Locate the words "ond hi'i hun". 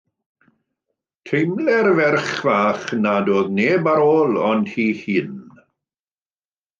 4.49-5.37